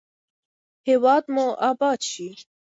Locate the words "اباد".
1.69-1.99